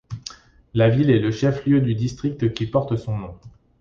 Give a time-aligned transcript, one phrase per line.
[0.73, 3.37] La ville est le chef-lieu du district qui porte son nom.